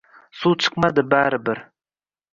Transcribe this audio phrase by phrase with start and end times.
[0.39, 1.65] Suv chiqmadi bari bir.